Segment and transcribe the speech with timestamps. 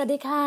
[0.00, 0.46] สวัสดีค่ะ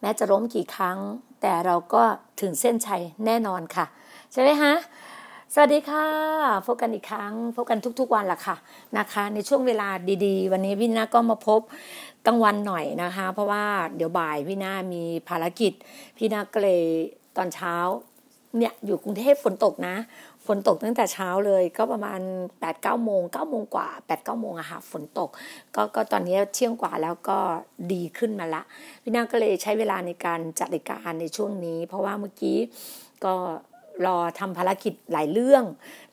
[0.00, 0.98] แม้จะล้มกี่ครั้ง
[1.40, 2.02] แต่เราก็
[2.40, 3.86] ถึงเส้นชัยแน่นอนค่ะ
[4.32, 4.74] ใช่ไหมฮะ
[5.54, 6.06] สวัสดีค่ะ
[6.66, 8.56] พบกันอีกครั้ง พบกันทุกๆวันละค่ะ
[8.98, 9.88] นะคะ ในช่วงเวลา
[10.26, 11.60] ดีๆ วันนี้พี่นาก็มาพบ
[12.26, 13.64] กลางวันหน่อยนะคะ เพราะว่า
[13.96, 15.72] เดี๋ยวบ่ายพี่นามีภารกิจ
[16.16, 16.82] พี่นาก็เลย
[17.36, 17.74] ตอนเช้า
[18.58, 19.96] เนี่ยอยู่กรุงเทพฝนตกนะ
[20.46, 25.30] ฝนตกตั้งแต่เช้าเลย ก็ประมาณ8ปดเก้าโมงเก้าโมงกว่า8ปดเก้าโมงอะค่ะฝนตก
[25.74, 27.38] ก็ก็ตอนนี้เที่ยงกว่าแล้วก็
[27.92, 28.62] ดีขึ้นมาละ
[29.02, 32.58] พี่นางก็เลยใช้เวลาในการจัดรายการในช่วงนี้ เพราะว่าเมื่อกี้
[33.24, 33.34] ก็
[34.06, 35.64] รอทำภารกิจหลายเรื่อง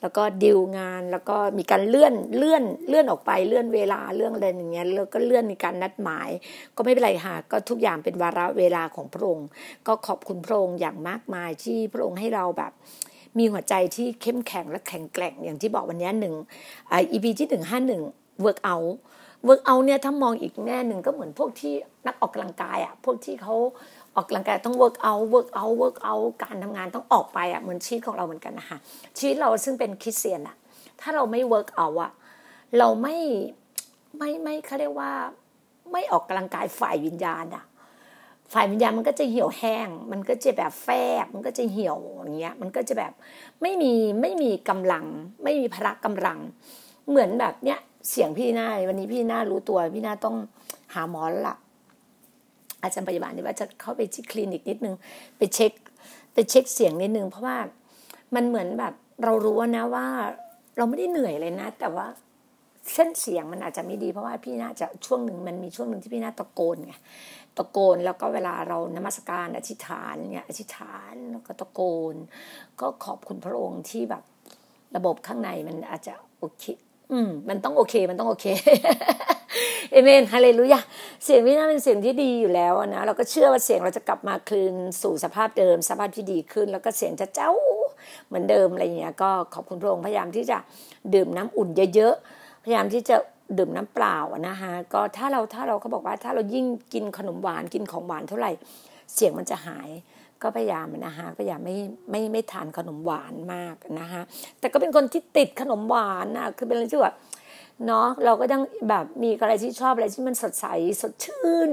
[0.01, 6.29] แล้วก็ดิวงานแล้วก็มีการเลื่อนเลื่อนเลื่อนออกไปเลื่อนเวลาเรื่องอะไรอย่างเงี้ยแล้วก็เลื่อนในการนัดหมาย
[6.75, 9.47] ก็ไม่เป็นไรค่ะ ก็ทุกอย่างเป็นวาระเวลาของพระองค์
[9.87, 12.71] ก็ขอบคุณพระองค์อย่างมากมายที่พระองค์ให้เราแบบ
[13.37, 16.33] มีหัวใจที่เข้มแข็งและแข็งแกร่งอย่างที่บอกวันนี้หนึ่ง
[16.91, 18.01] อ่า EP ที่หนึ่งห้าหนึ่ง
[18.45, 18.91] work out
[19.47, 21.73] work out เนี่ยถ้ามองอีกแง่หนึ่งก็เหมือนพวกที่
[22.07, 23.55] นักออกกำลังกายอะพวกที่เขา
[24.15, 28.77] ออกกำลังกายต้อง work out work out work out การทำงานต้องออกไปอะเหมือนชีวิตของเราเหมือนกันนะคะ
[29.17, 30.55] ชีวิตเราซึ่งเป็นคริสเตียนอะ
[31.01, 32.11] ถ้าเราไม่ work out อะ
[32.77, 33.17] เราไม่
[34.17, 35.11] ไม่ไม่เขาเรียกว่า
[35.91, 37.65] ไม่ออกกำลังกายฝ่ายวิญญาณอะ
[38.53, 40.87] ฝ่ายวิญญาณมันก็จะเหี่ยวแห้ง มันก็จะแบบแฟ
[41.23, 43.13] บ มันก็จะเหี่ยวอย่างเงี้ย มันก็จะแบบ
[43.61, 45.05] ไม่มีไม่มีกำลัง
[45.43, 46.39] ไม่มีพละกำลัง
[47.09, 47.79] เหมือนแบบเนี้ย
[48.09, 50.35] เสียงพี่หน้าวันนี้พี่หน้ารู้ตัวพี่หน้าต้อง
[50.93, 51.57] หาหมอแล้วล่ะ
[52.83, 54.95] อาจารย์พยาบาลนี่ว่าจะเข้าไปที่คลินิกนิดนึง
[55.37, 55.71] ไปเช็ค
[56.33, 57.57] ไปเช็คเสียงนิดนึงเพราะว่า
[58.35, 58.93] มันเหมือนแบบ
[59.23, 60.07] เรารู้นะว่า
[60.77, 62.05] เราไม่ได้เหนื่อยเลยนะ แต่ว่า
[62.93, 66.93] เส้นเสียงมันอาจจะไม่ดีเพราะว่าพี่น่าจะช่วงหนึ่งมันมีช่วงหนึ่งที่พี่น่าตะโกนไง
[67.57, 71.81] ตะโกนแล้วก็เวลาเรานมัสการอธิษฐานเนี่ยอธิษฐานแล้วก็ตะโก
[72.13, 72.15] น
[72.79, 74.23] ก็ขอบคุณพระองค์ที่แบบ
[74.95, 76.63] ระบบข้างในมันอาจจะโอเค
[77.11, 78.45] อืม มันต้องโอเค มันต้องโอเค
[79.91, 80.79] เอเมนฮาเลลูยา
[81.23, 87.51] เสียงพี่น่าเป็นเสียงที่ดีอยู่แล้วนะเราก็เชื่อว่าเสียงเราจะกลับมาคืนสู่สภาพเดิม สภาพที่ดีขึ้น แล้วก็เสียงจะเจ้า
[88.27, 90.57] เหมือนเดิมอะไรเงี้ยก็ขอบคุณพระองค์พยายามที่จะ
[91.15, 93.15] ดื่มน้ำอุ่นเยอะๆพยายามที่จะ
[93.57, 94.17] ดื่มน้ำเปล่า
[94.47, 98.51] นะคะก็ถ้าเราถ้าเราเขาบอกว่าถ้าเรายิ่งกินขนมหวานกินของหวานเท่าไหร่
[99.13, 99.89] เสียงมันจะหาย
[100.43, 101.75] ก็พยายามนะคะพยายามไม่
[102.11, 104.21] ไม่ไม่ทานขนมหวานมากนะคะ
[104.59, 107.15] แต่ก็เป็นคนที่ติดขนมหวานนะคือเป็นอะไรที่แบบ
[107.87, 110.65] เนาะเราก็ต้องแบบมีอะไรที่ชอบอะไรที่มันสดใส
[111.01, 111.71] สดชื่น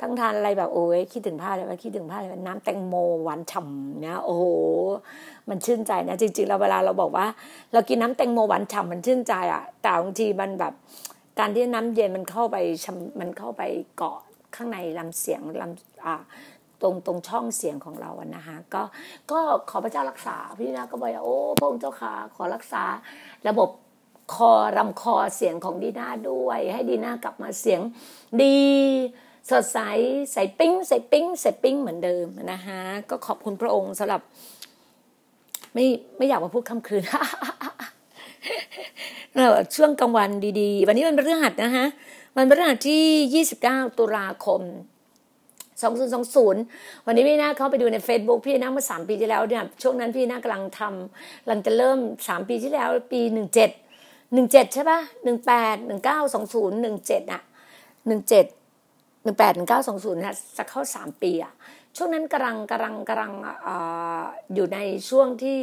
[0.00, 2.94] ทั้งทานอะไรแบบโอ้ยคิดถึงผ้าเลยว่าคิดถึงผ้าเลยว่าน้ำแตงโม
[3.24, 4.44] หวานฉ่ำนะโอ้โห
[5.48, 7.26] มันชื่นใจนะจริงๆเราเวลาเราบอกว่า
[7.72, 10.72] เรากินน้ำแตงโมหวานฉ่ำมันชื่นใจอะแต่บางทีมันแบบ
[11.38, 12.56] การที่น้ำเย็นมันเข้าไป
[13.20, 13.62] มันเข้าไป
[13.96, 14.18] เกาะ
[14.54, 16.14] ข้างในลำเสียงลำอ่า
[16.82, 18.82] ตรงตรงช่องเสียงของเราอะนะคะก็
[19.30, 19.40] ก็
[19.70, 22.82] ขอพระเจ้ารักษาพี่นาก็บอกโอ้พระองค์เจ้าขาขอรักษา
[23.48, 23.68] ระบบ
[24.34, 27.80] คอรำคอเสียงของดีน่าด้วย ให้ดีน่ากลับมาเสียง
[28.42, 28.58] ดี
[29.50, 29.78] สดใส
[30.32, 32.80] ใส่ปิ้งใส่ปิ้งใส่ปิ้งเหมือนเดิมนะคะ
[33.10, 34.20] ก็ขอบคุณพระองค์สำหรับ
[35.74, 35.86] ไม่
[36.16, 37.02] ไม่อยากมาพูดคำคืน
[39.74, 40.30] ช่วงกลางวัน
[40.60, 41.86] ดี ๆ วันนี้วันพฤหัสนะฮะ
[42.36, 44.60] วันพฤหัสที่ 29 ตุลาคม
[45.82, 53.20] 2020 วันนี้พี่นาเข้าไปดูใน Facebook พี่นาเมื่อ 3 ปีที่แล้วเนี่ยช่วงนั้นพี่นากำลังทำกำลังจะเริ่ม 3 ปีที่แล้วปี
[53.96, 55.00] 17 17 ใช่ปะ
[55.46, 57.42] 18 19 20 17อะ
[58.08, 61.52] 17 18 19 20นะจะเข้า 3 ปีอะ
[61.96, 63.32] ช่วงนั้นกำลังกำลังกำลัง
[63.66, 63.68] อ
[64.54, 64.78] อยู่ใน
[65.08, 65.58] ช่วงที่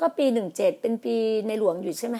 [0.00, 1.14] ก็ปี 17 เป็นปี
[1.46, 2.16] ในหลวงอยู่ใช่ไหม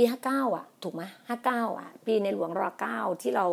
[0.00, 3.46] ปีห้าเก้าอะ ถูกไหมห้าเก้าอะ ปีในหลวงรอเก้าที่เรา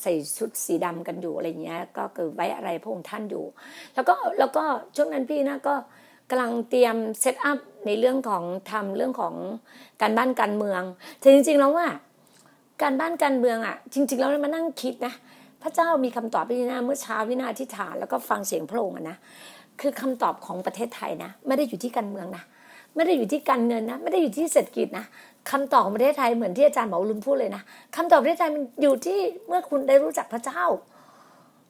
[0.00, 3.44] ใส่ชุดสีดำกันอยู่อะไรเงี้ย ก็เกิดไว้อะไรพระองค์ท่านอยู่
[3.94, 4.64] แล้วก็แล้วก็
[4.96, 5.74] ช่วงนั้นพี่นะก็
[6.30, 9.34] กำลังเตรียมเซตอัพในเรื่องของทำเรื่องของ
[10.02, 10.82] การบ้านการเมือง
[11.20, 11.86] แต่จริง ๆ แล้วว่า
[12.82, 15.14] การบ้านการเมืองอะ จริง ๆ แล้วมานั่งคิดนะ
[15.62, 19.16] พระเจ้ามีคำตอบพี่นาเมื่อเช้าวินาทิฐานแล้วก็ฟังเสียงพระองค์นะ
[19.80, 22.44] คือคำตอบของประเทศไทยนะ ไม่ได้อยู่ที่การเมืองนะ
[22.96, 25.04] ไม่ได้อยู่ที่การเงินนะ ไม่ได้อยู่ที่เศรษฐกิจนะ
[25.50, 27.62] คำตอบของประเทศไทยเหมือนที่อาจารย์หมอรุนพูดเลยนะ
[27.96, 30.62] คำตอบประเทศไทยมันอยู่ที่เมื่อคุณได้รู้จักพระเจ้า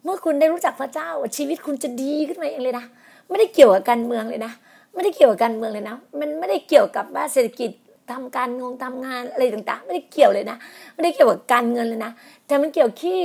[0.04, 2.84] เมื่อคุณได้รู้จักพระเจ้า ชีวิตคุณจะดีขึ้นมาเองเลยนะ
[3.28, 4.52] ไม่ได้เกี่ยวกับการเมืองเลยนะ
[4.94, 7.70] ไม่ได้เกี่ยวกับการเมืองเลยนะ มันไม่ได้เกี่ยวกับว่าเศรษฐกิจ
[8.10, 10.56] ทำการงงทำงานอะไรต่างๆ ไม่ได้เกี่ยวเลยนะ
[10.94, 12.12] ไม่ได้เกี่ยวกับการเงินเลยนะ
[12.46, 13.18] แต่มันเกี่ยวที่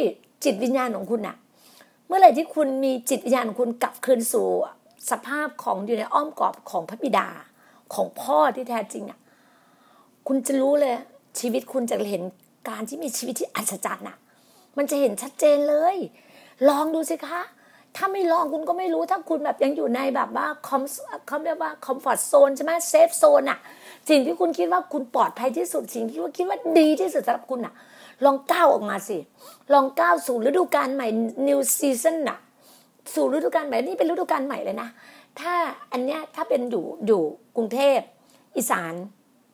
[0.44, 1.36] จิตวิญญาณของคุณอะ
[2.08, 4.48] เมื่อไหร่ที่คุณมีจิตวิญญาณของคุณกลับคืนสู่
[5.12, 7.28] สภาพของอยู่ในอ้อมกอดของพระบิดา
[7.94, 9.20] ของพ่อที่แท้จริงอะ
[10.28, 10.94] คุณจะรู้เลย
[11.40, 12.24] ชีวิตคุณจะเห็น
[12.70, 14.18] การที่มีชีวิตที่อัศจรรย์อะ
[14.78, 15.96] มันจะเห็นชัดเจนเลย
[16.70, 17.42] ลองดูสิคะ
[17.96, 20.84] ถ้าไม่ลองคุณก็ไม่รู้ถ้าคุณแบบยังอยู่ในแบบว่า com
[21.28, 23.60] เขาเรียกว่า comfort zone ใช่ไหม safe zone อะ
[24.10, 27.74] สิ่งที่คุณคิดว่าคุณปลอดภัยที่สุด สิ่งที่ว่าคิดว่าดีที่สุดสำหรับคุณอะ
[28.26, 29.18] ลองก้าวออกมาสิ
[29.74, 31.08] ลองก้าวสู่ฤดูกาลใหม่
[31.48, 32.38] new season อะ
[33.14, 34.90] สู่ฤดูกาลใหม่นี่เป็นฤดูกาลใหม่เลยนะ
[35.40, 35.54] ถ้า
[35.92, 37.22] อันเนี้ยถ้าเป็นอยู่อยู่
[37.56, 38.00] กรุงเทพ
[38.58, 38.94] อีสาน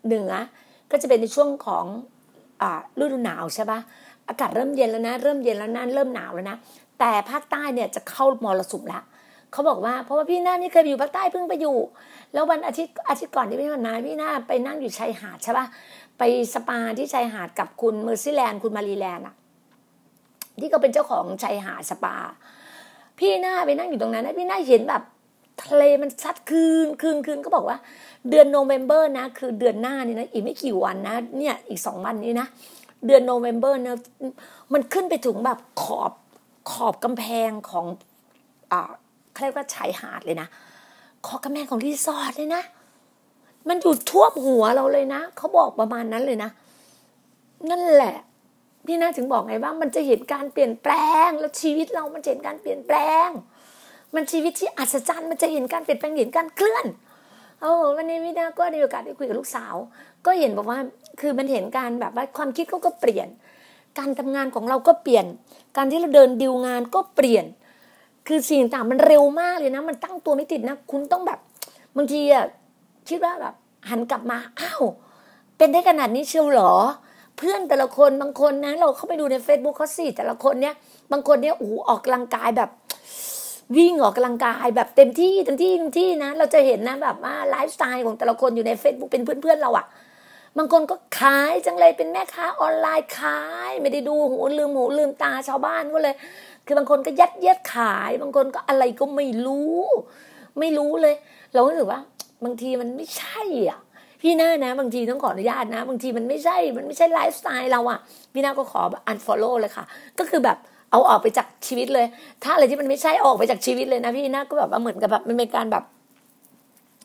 [0.06, 0.32] เหนือ
[0.92, 1.86] ก็จะเป็นในช่วงของ
[2.62, 2.64] อ
[3.02, 3.80] ฤดูหนาวใช่ปะ
[4.30, 6.58] อากาศเริ่มเย็นแล้วนะ เริ่มเย็นแล้วนะเริ่มหนาวแล้วนะ
[7.00, 9.04] แต่ภาคใต้เนี่ยจะเข้ามรสุมแล้ว
[9.52, 11.78] เขาบอกว่าเพราะว่าพี่หน้านี่เคยอยู่ภาคใต้เพิ่งไปอยู่
[12.34, 15.66] แล้ววันอาทิตย์อาทิตย์ก่อนที่พี่มาพี่หน้าไปนั่งอยู่ชายหาดใช่ปะ
[16.18, 19.36] ไปสปาที่ชายหาดกับคุณเมอร์ซี่แลนด์คุณมารีแลนด์อะ
[20.62, 22.16] ที่ก็เป็นเจ้าของชายหาดสปา
[23.20, 25.04] พี่หน้าไปนั่งอยู่ตรงนั้นนะพี่หน้าเห็นแบบ
[25.64, 27.78] ทะเลมันซัดคลื่นคลื่นคลื่นก็บอกว่า
[28.30, 32.48] เดือนโนเวม ber นะ คือเดือนหน้านี่นะอีกไม่กี่วันนะ เนี่ยอีกสองวันนี้นะ
[33.06, 33.98] เดือนโนเวม ber นะ
[34.74, 36.12] มันขึ้นไปถึงแบบขอบ
[36.72, 37.86] ขอบกำแพงของ
[38.72, 38.92] อ่า
[39.32, 40.48] เขาเรียกว่าชายหาดเลยนะ
[41.26, 42.64] ขอบกำแพงของรีสอร์ทเลยนะ
[43.68, 46.50] มันอยู่ท่วมหัวเราเลยนะเขาบอกประมาณนั้นเลยนะ
[47.70, 48.16] นั่นแหละ
[48.86, 50.94] พี่น่าถึงบอกไงว่ามันจะเห็นการเปลี่ยนแปล
[51.28, 52.98] ง แล้วชีวิตเรามันเห็นการเปลี่ยนแปล
[53.28, 53.30] ง
[54.16, 56.86] มันชีวิตที่อัศจรรย์มันจะเห็นการเปลี่ยนแปลงเห็นการเคลื่อน
[57.62, 59.76] โอ้วันนี้วินาก็ได้โอกาสได้คุยกับลูกสาว
[60.26, 60.80] ก็เห็นบอกว่า
[61.20, 63.28] คือมันเห็นการแบบว่าความคิดเขาก็เปลี่ยน
[64.00, 65.26] การทำงานของเราก็เปลี่ยน
[65.78, 67.46] การที่เราเดินดิวงานก็เปลี่ยน
[68.28, 71.40] คือสิ่งต่างมันเร็วมากเลยนะ มันตั้งตัวไม่ติดนะ คุณต้องแบบ
[71.96, 72.46] บางทีอะ
[73.10, 73.56] คิดว่าแบบ
[73.90, 74.84] หันกลับมาอ้าว
[75.58, 76.74] เป็นได้ขนาดนี้เชียวหรอ
[77.38, 80.76] เพื่อนแต่ละคนบางคนนะ เราเข้าไปดูใน Facebook เขาสิแต่ละคนเนี้ย
[81.12, 82.70] บางคนเนี้ยโอ้ออกกำลังกายแบบ
[83.76, 89.86] วิ่งออกกำลังกายแบบเต็มที่เต็มที่เต็มที่นะ เราจะเห็นนะแบบว่าไลฟ์สไตล์ของแต่ละคนอยู่ใน Facebook เป็นเพื่อนๆเราอะ
[90.58, 96.16] บางคนก็ขายจังเลยเป็นแม่ค้าออนไลน์ขาย ไม่ได้ดูหูลืมหูลืมตาชาวบ้านก็เลย
[96.66, 99.78] คือบางคนก็ยัดเยียดขาย บางคนก็อะไรก็ไม่รู้
[100.60, 101.16] ไม่รู้เลย
[101.54, 102.00] เรารู้สึกว่า
[102.44, 103.80] บางทีมันไม่ใช่อะ
[104.22, 108.00] พี่หน้านะ บางทีต้องขออนุญาตนะ บางทีมันไม่ใช่ มันไม่ใช่ไลฟ์สไตล์เราอะ
[108.34, 109.86] พี่หน้าก็ขออันฟอลโล่เลยค่ะ
[110.20, 110.58] ก็คือแบบ
[110.92, 112.06] เอาออกไปจากชีวิตเลย
[112.44, 115.84] ถ้าอะไรที่มันไม่ใช่ออกไปจากชีวิตเลยนะพี่น้าก็แบบเหมือนกับแบบมันเป็นการแบบ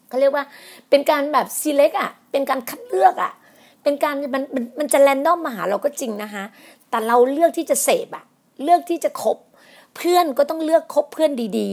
[0.09, 0.45] เขาเรียกว่า
[0.91, 3.33] เป็นการแบบ select อะ เป็นการคัดเลือกอะ
[3.83, 6.45] เป็นการมันมันมันจะแรนดอมมาหาเราก็จริงนะคะ
[6.91, 8.25] แต่เราเลือกที่จะเสพอะ
[8.63, 9.39] เลือกที่จะคบ
[9.97, 11.71] เพื่อนก็ต้องเลือกคบเพื่อนดี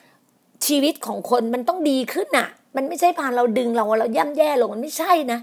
[0.00, 5.38] ๆ ชีวิตของคนมันต้องดีขึ้นอะมันไม่ใช่พานเราดึงเราเราย่ำแย่ลงมันไม่ใช่นะ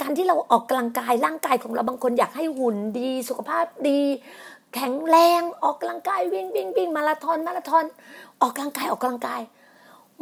[0.00, 3.98] การที่เราออกกำลังกายร่างกายของเราบางคนอยากให้หุ่นดี สุขภาพดี
[4.74, 7.84] แข็งแรงออกกำลังกายวิ่งวิ่งวิ่งมาราธอนมาราธอน
[8.40, 9.42] ออกกำลังกายออกกำลังกาย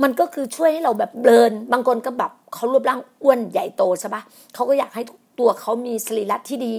[0.03, 4.23] มันก็คือช่วยให้เราแบบเบิร์นบางคนก็แบบเขารูปร่างอ้วนใหญ่โตใช่ปะ
[4.55, 5.03] เขาก็อยากให้
[5.39, 6.77] ตัวเขามีสรีระที่ดี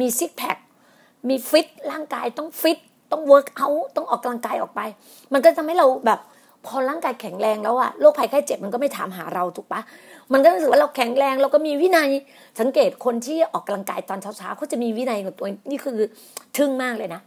[0.00, 0.56] มี six pack
[1.28, 2.78] มีฟิตร่างกายต้องฟิต
[3.12, 4.80] ต้อง work out ต้องออกกำลังกายออกไป
[5.32, 6.20] มันก็ทำให้เราแบบ
[6.66, 9.80] พอร่างกายแข็งแรงแล้วอะโรคภัยไข้เจ็บมันก็ไม่ถามหาเราถูกปะ
[10.32, 12.08] มันก็รู้สึกว่าเราแข็งแรงเราก็มีวินัย
[12.60, 15.98] สังเกตคนที่ออกกำลังกายตอนเช้าๆเขาจะมีวินัยของตัวนี่คือ
[16.56, 17.20] ทึ่งมากเลยนะ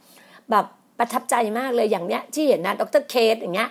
[0.52, 0.66] แบบ
[1.00, 3.70] ประทับใจมากเลยอย่างเนี้ยที่เห็นนะดร.เคสอย่างเงี้ย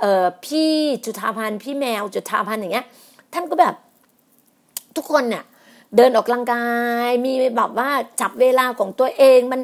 [0.00, 0.70] เอ่อพี่
[1.04, 2.86] จุธาพันธ์พี่แมวจุธาพันธ์อย่างเงี้ย
[3.32, 3.74] ท่านก็แบบ
[4.96, 5.44] ทุกคนเนี่ย
[5.96, 6.64] เดินออกกำลังกา
[7.08, 7.90] ย มีแบบว่า
[8.20, 9.60] จับเวลาของตัวเองมัน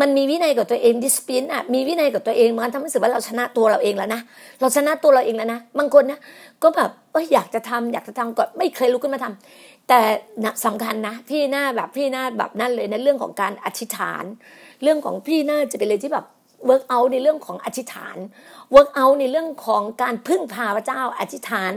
[0.00, 4.20] มันมีวินัยกับตัวเองดิสปินอะมีวินัยกับตัวเองมันทำให้รู้สึกว่าเราชนะตัวเราเองแล้วนะ
[4.60, 6.18] เราชนะตัวเราเองแล้วนะบางคนนะ
[6.62, 10.00] ก็แบบเอออยากจะทำอยากจะทำก็ไม่เคยลุกขึ้นมาทำแต่
[10.64, 14.24] สำคัญนะพี่หน้าแบบพี่หน้าแบบนั่นเลยนะเรื่องของการอธิษฐาน
[14.82, 16.26] เรื่องของพี่หน้าจะเป็นเลยที่แบบ
[16.66, 18.16] work out ในเรื่องของอธิษฐาน
[18.72, 21.72] work out ในเรื่องของการพึ่งพาพระเจ้าอธิษฐาน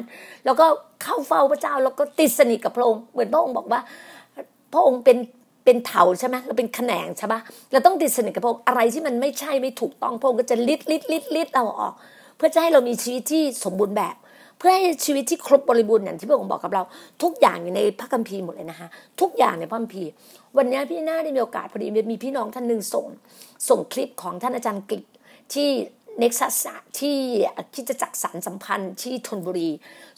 [0.45, 0.65] แล้วก็
[1.03, 3.79] เข้าเฝ้าพระเจ้าแล้วก็ติดสนิทกับพระองค์เหมือนพระองค์บอกว่า
[4.73, 5.17] พระองค์เป็น
[5.65, 7.39] เป็นเถาใช่ไหมเราเป็นแขนงใช่ปะ
[7.71, 11.93] เราต้องติดสนิทกับพระองค์อะไรที่มันไม่ใช่ไม่ถูกต้องพระองค์ก็จะลิดลิดลิดลิดเราออก
[12.37, 14.15] เพื่อจะให้เรามีชีวิตที่สมบูรณ์แบบ
[14.57, 16.83] เพื่อให้ชีวิตที่ครบบริบูรณ์อย่างที่พระองค์บอกกับเรา
[17.23, 18.87] ทุกอย่างอยู่ในพระคัมภีร์หมดเลยนะคะ
[19.21, 20.09] ทุกอย่างในพระคัมภีร์
[20.57, 23.05] วันนี้พี่หน้าได้มีโอกาสพอดีมีพี่น้องท่านหนึ่งส่ง
[23.69, 25.03] ส่งคลิปของท่านอาจารย์กฤษ
[25.53, 25.69] ที่
[26.19, 26.65] เน็กซัส
[26.99, 27.17] ที่
[27.73, 29.69] คิดจะจักสารสัมพันธ์ที่ธนบุรี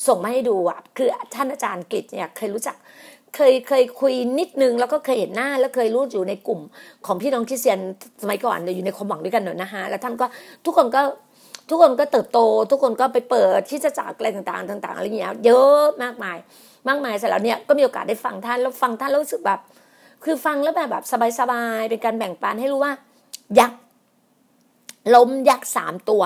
[0.08, 2.76] ส่งมาให้ดูอะคือท่านอาจารย์กฤษเนี่ยเคยรู้จัก
[3.36, 6.60] เคยเคยคุยนิดนึงแล้วก็เคยเห็นหน้า แล้วเคยรู้อยู่ในกลุ่ม
[7.06, 7.80] ของพี่น้องคริสเตียน
[8.22, 10.26] สมัยก่อนอยู่ในความหวังด้วยกันเนอะนะฮะแล้วท่านก็
[10.66, 11.02] ทุกคนก็
[11.70, 12.40] ทุกคนก็เติบโต
[12.72, 16.38] ทุกคนก็ไปเปิดที่จะจากอะไรต่างๆต่าง ๆ อะไรอย่างเงี้ยเยอะมากมาย
[16.88, 19.60] มากมายเสร็จแล้วเนี่ยก็มีโอกาสได้ฟังท่านแล้วฟังท่านแล้วรู้สึกแบบ
[20.24, 21.04] คือฟังแล้วแบบแบบ
[21.40, 22.94] สบายๆเป็นการแบ่งปันให้รู้ว่า
[23.60, 23.80] ยักษ์
[25.16, 26.24] ล้มยักษ์สามตัว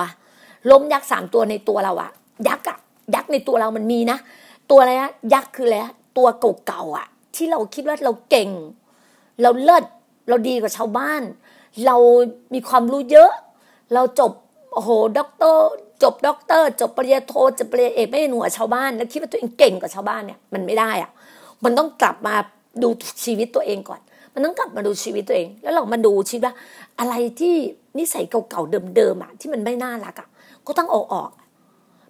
[0.70, 2.10] ล้มยักษ์สามตัวในตัวเราอะ
[2.48, 2.78] ยักษ์อะ
[3.14, 4.18] ยักษ์ในตัวเรามันมีนะ
[4.70, 5.78] ตัวอะไรนะยักษ์คืออะไร
[6.18, 6.28] ตัว
[6.66, 8.50] เก่าๆอะที่เราคิดว่าเราเก่ง
[9.42, 9.84] เราเลิศ
[10.28, 11.22] เราดีกว่าชาวบ้าน
[11.86, 11.96] เรา
[12.54, 13.30] มีความรู้เยอะ
[13.94, 14.32] เราจบ
[14.72, 15.66] โอ้โหด็อกเตอร์
[16.02, 21.10] จบด็อกเตอร์จบปริญญาโทจบปริญญาเอกไม่หนัวชาวบ้าน แล้วคิดว่าตัวเองเก่งกว่าชาวบ้านเนี่ยมันไม่ได้อะ
[21.64, 22.34] มันต้องกลับมา
[22.82, 22.88] ดู
[23.24, 24.00] ชีวิตตัวเองก่อน
[24.34, 26.54] มันต้องกลับมาดูชีวิตตัวเอง แล้วเรามาดูชีวิตว่า
[27.00, 27.54] อะไรที่
[27.98, 30.28] นิสัยเก่าๆเดิมๆอะที่มันไม่น่ารักอะ
[30.66, 31.30] ก็ต้องเอาออก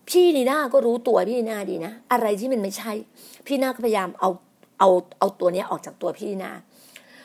[0.08, 2.92] พี่นีน่าก็รู้ตัวพี่นีน่าดีนะ อะไรที่มันไม่ใช่
[3.46, 4.30] พี่น่าก็พยายามเอา
[4.78, 4.88] เอา
[5.18, 6.52] เอาตัวนี้ออกจากตัวพี่นีน่า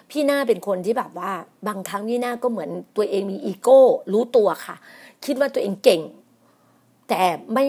[0.09, 1.31] พี่น่าเป็นคนที่แบบว่า
[1.67, 3.81] บางครั้งพี่น่าก็เหมือนตัวเองมีอีโก้
[4.13, 4.75] รู้ตัวค่ะ
[5.25, 6.01] คิดว่าตัวเองเก่ง
[7.09, 7.21] แต่
[7.53, 7.65] ไม่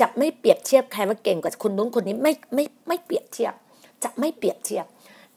[0.00, 3.54] จะไม่เปรียบเทียบใครว่าเก่งกว่าคนนู้นคนนี้ไม่ไม่ไม่เปรียบเทียบ
[4.04, 4.86] จะไม่เปรียบเทียบ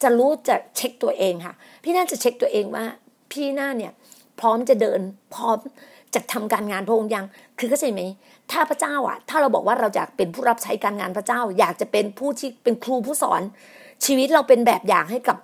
[0.02, 1.54] จะรู้จะเช็คตัวเองค่ะ
[1.84, 2.86] พี่น่าจะเช็คตัวเองว่า
[3.32, 3.92] พี่น่าเนี่ย
[4.40, 5.00] พร้อมจะเดิน
[5.36, 5.58] พร้อม
[6.14, 7.26] จะทำการงานพระองค์ยัง
[7.58, 8.02] คือเข้าใจไหม
[8.52, 13.42] ถ้าพระเจ้าอะ ถ้าเราบอกว่าเราอยากเป็นผู้รับใช้การงานพระเจ้า อยากจะเป็นผู้ที่เป็นครูผู้สอน
[14.06, 15.38] ชีวิตเราเป็นแบบอย่างให้กับ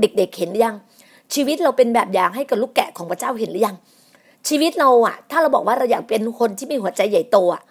[0.00, 0.76] เด็กๆเห็นหรือยัง
[1.34, 3.76] ชีวิตเราเป็นแบบอย่างให้กับลูกแกะของพระเจ้าเห็นหรือยัง
[4.48, 7.62] ชีวิตเราอะถ้าเราบอกว่าเราอยากเป็นคนที่มีหัวใจใหญ่โตอะ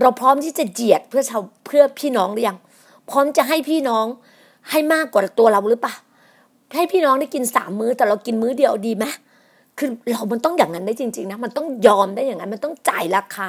[0.00, 2.56] เราพร้อมที่จะเจียดเพื่อชาวเพื่อพี่น้องหรือยัง
[3.10, 4.06] พร้อมจะให้พี่น้อง
[4.70, 5.94] ให้มากกว่าตัวเราหรือปะ
[6.74, 9.04] ให้พี่น้องได้กินสามมื้อแต่เรากินมื้อเดียวดีไหม
[9.78, 13.48] คือเรามันต้องอย่างนั้นได้จริง ๆ นะ มันต้องยอมได้อย่างนั้น มันต้องจ่ายราคา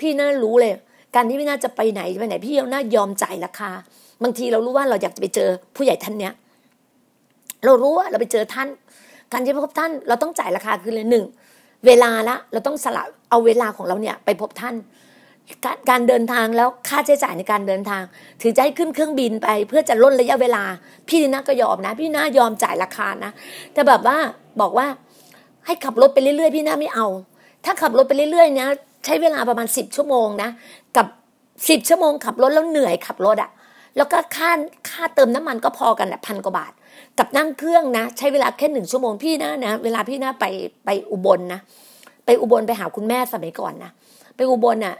[0.00, 0.72] พี่น่ารู้เลย
[1.14, 3.70] การที่พี่น่าจะไปไหนไปไหน พี่น่ายอมจ่ายราคา
[4.22, 6.32] บางทีเรารู้ว่าเราอยากจะไปเจอผู้ใหญ่ท่านเนี้ย
[7.64, 8.68] เรารู้ว่าเราไปเจอท่าน
[9.32, 11.24] การที่พบท่านเราต้องจ่ายราคาคือเลยหนึ่ง
[11.86, 14.76] เวลาละเราต้องสละเอาเวลาของเราเนี่ยไปพบท่าน
[15.90, 18.02] การเดินทางแล้วค่าใช้จ่ายในการเดินทาง
[18.40, 20.62] ถือจะให้ขึ้นเครื่องบินไป เพื่อจะลดระยะเวลา
[21.08, 23.32] พี่น่าก็ยอมนะ พี่น่ายอมจ่ายราคานะ
[23.72, 24.16] แต่แบบว่า
[24.60, 24.86] บอกว่า
[25.66, 27.06] ให้ขับรถไปเรื่อยๆ พี่น้าไม่เอา
[27.64, 28.68] ถ้าขับรถไปเรื่อยๆเนี่ย
[29.04, 30.50] ใช้เวลาประมาณสิบชั่วโมงนะ
[30.96, 31.06] กับ
[31.68, 33.50] สิบชั่วโมงขับรถแล้วเหนื่อยขับรถอะ
[33.96, 34.50] แล้วก็ค่า
[34.88, 36.72] ค่าเติมน้ำมันก็พอกันแหละพันกว่าบาท
[37.18, 40.44] กับนั่งเครื่องนะ ใช้เวลาแค่หนึ่งชั่วโมงพี่นะนะ เวลาพี่นะไป
[40.84, 41.60] ไปอุบลนะ
[42.24, 43.90] ไปอุบลไปหาคุณแม่สมัยก่อนนะ
[44.36, 44.96] ไปอุบลน่ะ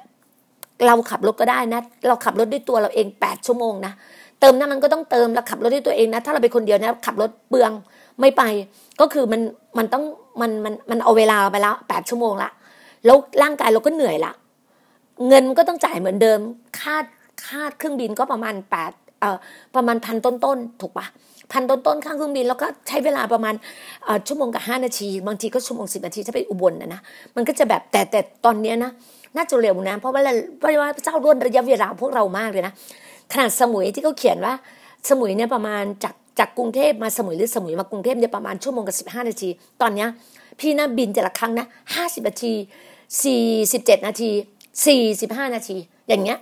[0.86, 3.92] เราขับรถก็ได้นะ เราขับรถด้วยตัวเราเองแปดชั่วโมงนะ
[4.40, 7.72] เติมน้ำมันก็ต้องเติมเราขับรถด้วยตัวเองนะ ถ้าเราเป็นคนเดียวนะขับรถเปลือง
[8.20, 8.42] ไม่ไป
[9.00, 9.40] ก็คือมัน
[9.78, 10.04] มันต้อง
[10.40, 12.50] มันมันมันเอาเวลาไปแล้วแปดชั่วโมงละ
[13.04, 14.32] แล้วร่างกายเราก็เหนื่อยละ
[15.28, 16.38] เงินก็ต้องจ่ายเหมือนเดิม
[16.78, 16.96] ค่า
[17.46, 19.36] ค่าเครื่องบินก็ประมาณแปดเอ่อ
[19.74, 21.06] ประมาณพันต้นๆถูกปะ
[21.52, 23.54] พันต้นๆข้างเครื่องบินแล้วก็ใช้เวลาประมาณ
[24.26, 27.00] ชั่วโมงกับห้านาที บางทีก็ชั่วโมงสิบนาทีถ้าไปอุบลนะนะ
[27.36, 28.90] มันก็จะแบบแต่แต่ตอนเนี้ยนะ
[29.36, 30.22] น่าจะเร็วนะเพราะว่า
[30.58, 32.72] เพราะว่าพระเจ้าร่นระยะเวลาพวกเรามากเลยนะ
[33.32, 34.54] ขนาดสมุยที่เขาเขียนว่า
[35.08, 39.48] สมุยเนี่ยประมาณจากจากกรุงเทพมาสมุยหรือสมุยมากรุงเทพเนี่ยประมาณชั่วโมงกับสิบห้านาที
[39.80, 40.08] ตอนเนี้ย
[40.60, 42.52] พี่นะบินแต่ละครั้งนะห้าสิบนาที
[43.22, 44.30] สี่สิบเจ็ดนาที
[44.86, 45.76] สี่สิบห้านาที
[46.08, 46.38] อย่างเงี้ย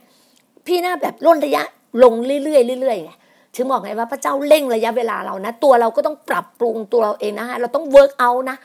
[0.67, 1.63] พี่น่าแบบล่นระยะ
[2.03, 3.13] ลงเรื่อยๆเรื่อยๆไง
[3.55, 8.57] ถึงบอกไงว่าพระเจ้าเร่งระยะเวลาเรานะ ตัวเราก็ต้องปรับปรุงตัวเราเองนะฮะเราต้องเวิร์กเอานะ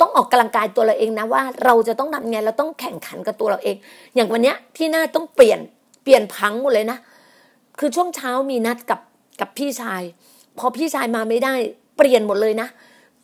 [0.00, 3.76] ต้องออกกำลังกายตัวเราเองนะว่าเราจะต้องทำไงเราต้องแข่งขันกับตัวเราเอง
[4.14, 5.58] อย่างวันเนี้ยพี่น่าต้องเปลี่ยน
[6.02, 6.98] เปลี่ยนพังหมดเลยนะ
[7.78, 9.00] คือช่วงเช้ามีนัดกับ
[9.40, 10.02] กับพี่ชาย
[10.58, 11.54] พอพี่ชายมาไม่ได้
[11.96, 12.68] เปลี่ยนหมดเลยนะ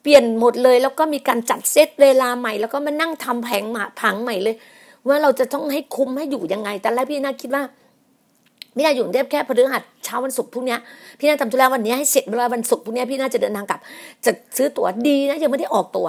[0.03, 3.65] เปลี่ยนหมดเลยแล้วก็มีการจัดเซตเวลาใหม่ แล้วก็มานั่งทำแผง
[4.01, 4.57] ผังใหม่เลย
[5.09, 7.63] ว่าเราจะต้องให้คุ้มให้อยู่ยังไง แต่แรกพี่น่าคิดว่า
[8.81, 10.77] พี่นาอยู่เทพแค่พฤหัสเช้าวันศุกร์พรุ่งนี้
[11.19, 13.81] พี่นาทำธุระวันนี้ให้เสร็จเวลาวันศุกร์พรุ่งนี้พี่นาจะเดินทางกลับ
[14.25, 16.09] จะซื้อตั๋วดีนะยังไม่ได้ออกตั๋ว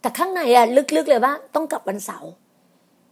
[0.00, 2.30] แต่ข้างในอะลึกๆเลยว่าต้องกลับวันเสาร์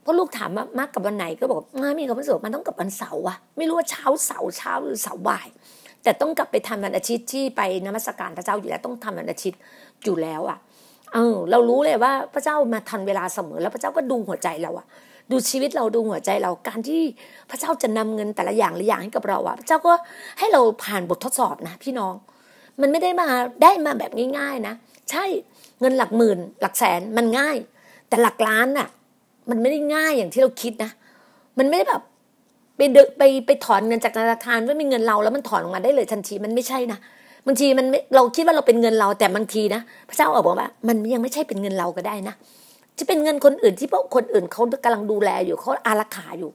[0.02, 5.46] เพราะลูกถามว่ามากกับวันไหนก็บอกมามีกับวันศุกร์มันต้องกลับวันเสาร์อะไม่รู้ว่าเช้าเสาร์เช้าหรือเสาร์บ่าย
[6.02, 9.58] แต่ต้องกลับไปทำวันอาทิตย์ที่ไปนมัสการพระเจ้าอยู่แล้วต้องทำวันอาทิตย์
[10.04, 10.58] อยู่แล้วอะ
[11.14, 14.86] เออเรารู้เลยว่าพระเจ้ามาทันเวลาเสมอแล้วพระเจ้าก็ดูหัวใจเราอะ
[15.30, 17.02] ดูชีวิตเราดูหัวใจเราการที่
[17.50, 19.92] พระเจ้าจะนำเงินแต่ละอย่างละอย่างให้กับเราอะพระเจ้าก็
[20.38, 22.14] ให้เราผ่านบททดสอบนะพี่น้อง
[22.80, 23.28] มันไม่ได้มา
[23.62, 24.74] ได้มาแบบง่าย ๆนะ
[25.10, 25.24] ใช่
[25.80, 27.56] เงินหลักหมื่น หลักแสนมันง่าย
[28.08, 28.88] แต่หลักล้านน่ะ
[29.50, 30.90] มันไม่ได้ง่ายอย่างที่เราคิดนะ
[31.58, 32.02] มันไม่ได้แบบ
[32.76, 36.98] ไปเดไปไปถอนเงินจากธนาคารว่ามีเงินเราแล้วมันถอนออกมาได้เลยทันทีมันไม่ใช่นะ
[37.46, 42.34] บางทีมันเราคิดว่าเราเป็นเงินเราแต่บางทีนะ พระเจ้าบอกว่า มันยังไม่ใช่เป็นเงินเราก็ได้นะ
[43.00, 46.50] จะเป็นเงินคนอื่นที่พวกคนอื่นเขากำลังดูแลอยู่เขาอารักขาอยู่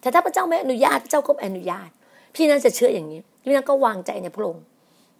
[0.00, 1.88] แต่ถ้าพระเจ้าไม่อนุญาตพระเจ้าก็อนุญาต
[2.34, 4.62] พี่นั้นจะเชื่ออย่างนี้ พี่นั้นก็วางใจในพระองค์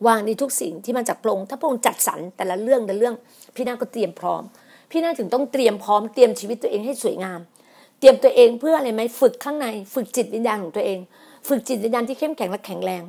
[0.07, 3.15] วางในทุกสิ่งที่มันจากพระองค์ถ้าพระองค์จัดสรรแต่ละเรื่องแต่ละเรื่อง
[3.57, 4.43] พี่นั้นก็เตรียมพร้อม
[4.91, 7.41] พี่นั้นถึงต้องเตรียมพร้อมเตรียมชีวิตตัวเองให้สวยงาม
[7.99, 10.99] เตรียมตัวเองเพื่ออะไรไหมฝึกข้างใน ฝึกจิตวิญญาณของตัวเอง
[11.49, 13.03] ฝึกจิตวิญญาณที่เข้มแข็งและแข็งแรง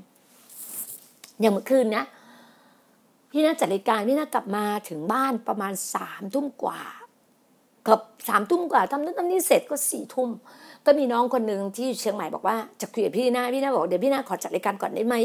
[1.39, 2.03] อย่างเมื่อคืนนะ
[3.31, 6.81] พี่น่าจัดรายการพี่น่ากลับมาถึงบ้านประมาณสามทุ่มกว่า
[7.87, 10.29] กับสามทุ่มกว่าทำนั้นทำนี้เสร็จก็สี่ทุ่ม
[10.85, 15.15] ก็มีน้องคนหนึ่งที่เชียงใหม่บอกว่าจะคุยกับพี่นาพี่นาบอกเดี๋ยวพี่นาขอจัดรายการก่อนได้ไหม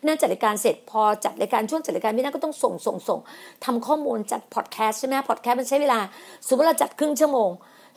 [0.00, 3.20] พี่นาจัดรายการเสร็จพอจัดรายการช่วงจัดรายการพี่นาก็ต้องส่งส่งส่ง
[3.64, 5.98] ทำข้อมูลจัดพอดแคสต์ใช่ไหมพอดแคสต์มันใช้เวลา
[6.46, 7.50] สมมติเราจัดครึ่งชั่วโมง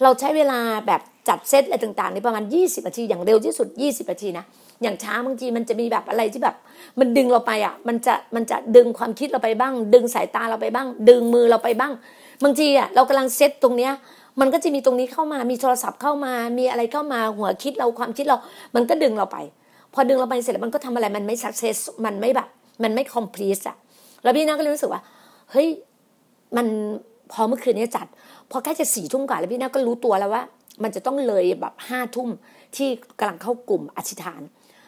[0.03, 4.45] เราใช้เวลาแบบจัดเซตอะไรต่างๆในประมาณ 20นาทีอย่างเร็วที่สุด 20นาทีนะ
[4.82, 6.55] อย่างช้าบางทีมันจะมีแบบอะไรที่แบบ
[6.99, 11.93] มันดึงเราไปอะมันจะมันจะดึงความคิดเราไปบ้าง ดึงสายตาเราไปบ้าง ดึงมือเราไปบ้าง
[12.43, 13.93] บางทีอะเรากำลังเซตตรงเนี้ย
[14.39, 18.38] มันก็จะมีตรงนี้เข้ามามีโทรศัพท์เข้ามา มีอะไรเข้ามาหัวคิดเราความคิดเรา
[18.75, 19.38] มันก็ดึงเราไป
[19.93, 22.47] พอดึงเราไปเสร็จแล้วมันก็ทำอะไรมันไม่สักเซสมันไม่แบบ
[22.84, 23.75] มันไม่คอมพลีสอะ
[24.23, 25.02] แล้วพี่นาก็เลยรู้สึกว่า
[25.52, 25.67] เฮ้ย
[26.58, 26.67] มัน
[27.32, 28.08] พอเมื่อคืนนี้จัด
[28.52, 30.43] พอใกล้จะสี่ทุ่มกว่าแล้วพี่นาก็รู้ตัวแล้วว่า
[30.84, 32.30] มันจะต้องเลยแบบห้าทุ่ม
[32.75, 32.88] ที่
[33.19, 34.41] กำลังเข้ากลุ่มอธิษฐาน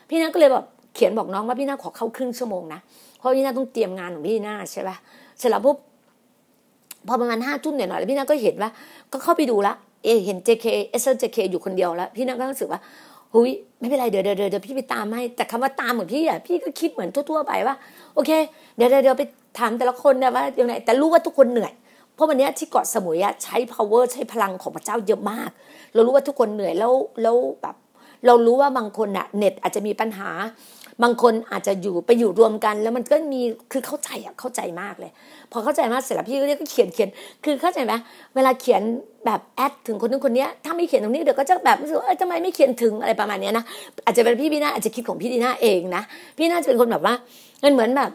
[0.10, 2.80] พี่นาก็เลยแบบเขียนบอกน้องว่าพี่นาขอเข้าครึ่งชั่วโมงนะ
[3.18, 4.98] เพราะพี่นาต้องเตรียมงานของพี่นาใช่ปะ
[5.40, 5.78] เสร็จแล้วปุ๊บ
[7.08, 8.70] พอประมาณห้าทุ่มหน่อยๆแล้วพี่นาก็เห็นว่า
[9.12, 12.80] ก็เข้าไปดูละเอเห็น JK เอสเอ JK อยู่คนเดียวแล้ว พี่นาก็รู้สึกว่า
[13.34, 17.76] หุยไม่เป็นไรเดี๋ยวเดี๋ยวเดี๋ยวพี่ไปตามให้ แต่คำว่าตามเหมือนพี่อะพี่ก็คิดเหมือนทั่วๆไปว่า
[18.16, 18.32] โอเค
[18.76, 19.24] เดี๋ยวเดี๋ยวไป
[19.60, 21.74] ถามแต่ละคนนะว่าอยังไงแต่รู้ว่าทุกคนเหนื่อย
[22.16, 25.50] เพราะวันนี้ที่เกาะสมุยอะใช้ power ใช้พลังของพระเจ้าเยอะมาก
[25.94, 27.76] เรารู้ว่าทุกคนเหนื่อยแล้วแล้วแบบ
[28.26, 30.30] เรารู้ว่าบางคนอะเน็ตอาจจะมีปัญหา
[31.04, 35.12] บางคนอาจจะอยู่ไปอยู่รวมกัน แล้วมันก็มีคือเข้าใจอะเข้าใจมากเลย
[35.52, 37.10] พอเข้าใจมากเสร็จแล้วพี่ก็เรียกเขียนเขียน
[37.44, 37.94] คือเข้าใจไหม
[38.36, 38.82] เวลาเขียน
[39.26, 43.64] แบบแอดถึงคนนึงคนนี้ถ้าไม่เขียนตรงนี้เดี๋ยวก็จะแบบรู้สึกว่าทำไมไม่เขียนถึงอะไรประมาณนี้นะ
[44.06, 46.04] อาจจะเป็นพี่พี่นาอาจจะคิดของพี่ดีนาเองนะ
[46.38, 47.14] พี่นาจะเป็นคนแบบว่า
[47.64, 48.12] มันเหมือนแบบ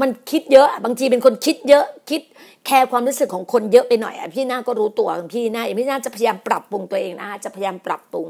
[0.00, 2.22] มันคิดเยอะบางทีเป็นคนคิดเยอะคิด
[2.66, 8.26] แคร์ความรู้สึกของคนเยอะไปหน่อยอะพี่นาก็รู้ตัวของพี่นาพี่นาจะพยายามปรับปรุงตัวเองนะจะพยายามปรับปรุง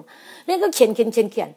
[0.47, 1.51] นี่ก็เขียนเขียนเขียนเขียน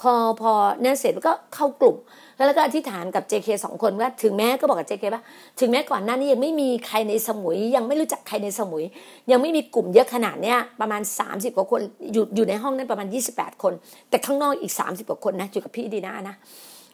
[0.00, 1.96] พอพอเนี่ยเสร็จก็เข้ากลุ่ม
[2.36, 5.22] แล้วก็อธิษฐานกับ JK สองคนว่าถึงแม้ก็บอกกับ JK ว่า
[5.60, 8.84] ถึงแม้ก่อนหน้านี้ยังไม่มีใครในสมุย ยังไม่รู้จักใครในสมุย
[9.30, 11.80] ยังไม่มีกลุ่มเยอะขนาดเนี้ยประมาณ 30 กว่าคน
[12.12, 13.72] อยู่อยู่ในห้องนั้นประมาณ 28 คน
[14.10, 16.34] แต่ข้างนอกอีก 30 กว่าคนนะอยู่กับพี่ดีนานะ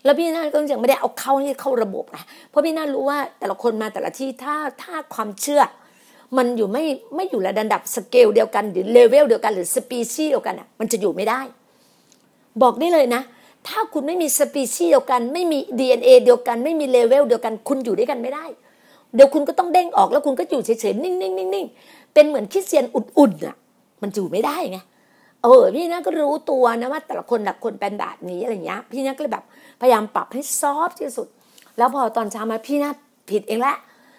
[0.05, 2.19] แล้วพี่น่าก็ยังไม่ได้เอาเข้าให้เข้าระบบไง
[2.51, 5.63] เพราะพี่น่ารู้ว่าแต่ละคนมาแต่ละที่ถ้าถ้าความเชื่อ
[6.37, 6.85] มันอยู่ไม่
[7.17, 11.41] ไม่อยู่ระดับสเกลเดียวกันหรือ level เดียวกันหรือสปีชีส์เดียวกันอะมันจะอยู่ไม่ได้
[12.63, 13.23] บอกได้เลยนะ
[13.69, 18.45] ถ้าคุณไม่มีสปีชีส์เดียวกัน ไม่มี DNA เดียวกัน ไม่มีเลเวลเดียวกัน คุณอยู่ด้วยกันไม่ได้
[19.15, 21.13] เดี๋ยวคุณก็ต้องเด้งออกแล้วคุณก็อยู่เฉยๆนิ่
[21.65, 23.57] งๆๆๆเป็นเหมือนคริสเตียนอุ่นๆอะ
[24.03, 24.79] มันอยู่ไม่ได้ไง
[25.43, 29.45] เออพี่นะก็รู้ตัวนะว่าแต่ละคนแต่ละคนเป็นแบบนี้อะไรเงี้ย พี่นะก็เลยแบบ
[29.81, 31.29] พยายามปรับให้ซอฟที่สุด
[31.79, 32.93] แล้วพอตอนเช้ามาพี่นะ
[33.31, 33.75] ผิดเองละ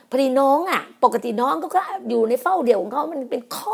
[0.09, 3.73] พอดีน้องอะ ปกติน้องก็ก็อยู่ในเฝ้าเดี่ยวของเขามันเป็นข้อ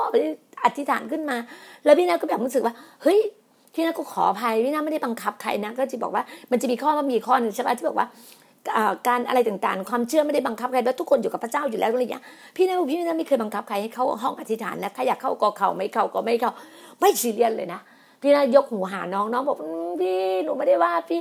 [0.64, 1.38] อธิษฐานขึ้นมา
[1.84, 3.20] แล้วพี่นะก็แบบรู้สึกว่า เฮ้ย
[3.78, 8.08] พี่นะก็ขออภัยพี่นะไม่ได้บังคับใครนะ ก็จะบอกว่ามันจะมีข้อมันมีข้อหนึ่งใช่ไหมที่บอกว่า
[9.08, 12.22] การอะไรต่างๆ ความเชื่อไม่ได้บังคับใครแล้วทุกคนอยู่กับพระเจ้าอยู่แล้วอะไรอย่างเงี้
[12.56, 16.52] พี่นะพี่นะไม่เคยบังคับใครให้เข้าห้องอธิษฐานนะใครอยากเข้าก็เข้าไม่เข้าก็ไม่เข้า
[17.00, 17.80] ไม่ซีเรียสเลยนะ
[18.22, 19.58] พี่นะยกหูหาน้องน้องบอก
[20.02, 21.20] พี่หนูไม่ได้ว่าพี่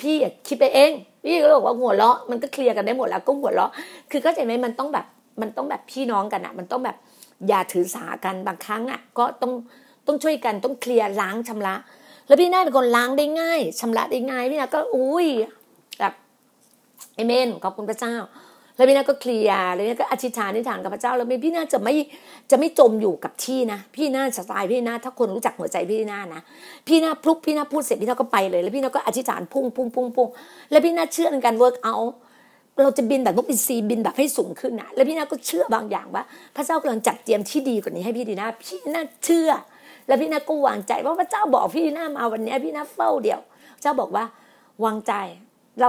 [0.00, 0.14] พี่
[0.46, 0.92] คิดไปเอง
[1.24, 3.70] พี่ก็บอกว่าหัวเราะมันก็เคลียร์กันได้หมดแล้วก็หัวเราะ
[4.10, 5.06] คือเข้าใจไหมมันต้องแบบ
[5.40, 6.96] มันต้องแบบพี่น้องกันอะมันต้องแบบ
[7.48, 9.52] อย่าถือสากันบางครั้งอะก็ต้อง
[10.06, 11.74] ต้องช่วยกันต้องเคลียร์ล้างชำระ
[12.26, 15.26] แล้วพี่นาเป็นคนล้างได้ง่ายชำระได้ง่ายพี่นาก็อุ้ย
[15.98, 16.12] แบบ
[17.14, 18.16] เอเมนขอบคุณพระเจ้า
[18.76, 21.94] แล้วพี่นาก็เคลียร์แล้วพี่ก็อธิษฐานอธิษฐานกับพระเจ้า แล้วพี่นาจะไม่
[22.50, 26.40] จะไม่จมอยู่กับที่นะ พี่นาสไตล์พี่นาถ้าคนรู้จักหัวใจพี่นานะ
[26.88, 30.28] พี่นาพลุกพี่นาพูดเสร็จพี่นาก็ไปเลย แล้วพี่นาก็อธิษฐานพุ่งพุ่งพุ่งพุ่ง
[30.70, 31.96] แล้วพี่นาเชื่อในการ work out
[32.82, 36.22] เราจะบินแบบนกอินทรีบินแบบให้สูงขึ้นนะแล้วพี่นาก็เชื่อบางอย่างว่า
[36.56, 39.50] พระเจ้ากำลังจัดเตรียมที่ดีกว่านี้ให้พี่ดีนาพี่นาเชื่อ
[40.06, 43.40] แล้วพี่นาก็วางใจว่าพระเจ้าบอกพี่นามาวันนี้พี่นาเฝ้าเดียว
[43.82, 44.24] เจ้าบอกว่า
[44.84, 45.12] วางใจ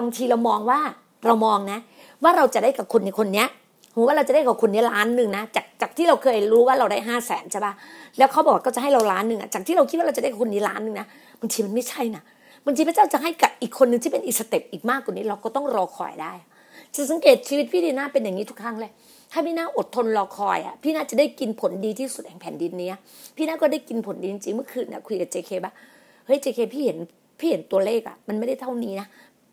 [0.03, 0.79] บางทีเรามองว่า
[1.25, 1.79] เรามองนะ
[2.23, 3.47] ว่าเราจะได้กับคนในคนเนี้ย
[3.93, 7.73] หูว่าเราจะได้กับคนนี้ล้านหนึ่งนะจากจากที่เราเคยรู้ว่าเราได้ห้าแสนใช่ปะ
[8.17, 11.07] แล้วเขาบอกก็จะให้เราล้านหนึ่งอะจากที่เราคิดว่าเราจะได้กับคนนี้ล้านหนึ่งนะ
[11.39, 12.23] บางทีมันไม่ใช่นะ
[12.65, 16.33] บางทีพระเจ้าจะให้กับอีกคนหนึ่งที่เป็นอีสเต็ปอีกมากกว่านี้เราก็ต้องรอคอยได้
[16.95, 18.91] จะสังเกตชีวิตพี่ดีน่าเป็นอย่างนี้ทุกครั้งเลย
[19.31, 22.89] ถ้าพี่นาอดทนรอคอยอะพี่นาจะได้กินผลดีที่สุดแห่งแผ่นดินนี้
[23.35, 25.71] พี่นาก็ได้กินผลดีจริงเมื่อคืนน่ะคุยกับเจเคบ้า
[26.25, 26.97] เฮ้ยเจเคพี่เห็น
[27.39, 29.07] พี่เห็นตัวเลขอะ มันไม่ได้เท่านี้นะ